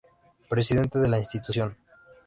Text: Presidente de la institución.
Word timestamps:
Presidente 0.49 0.97
de 0.97 1.07
la 1.07 1.19
institución. 1.19 1.77